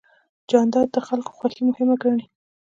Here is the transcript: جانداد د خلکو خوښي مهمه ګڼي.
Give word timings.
جانداد 0.49 0.87
د 0.95 0.97
خلکو 1.07 1.31
خوښي 1.37 1.61
مهمه 1.69 1.95
ګڼي. 2.03 2.25